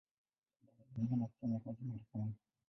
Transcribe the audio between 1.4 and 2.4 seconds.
kazi Marekani.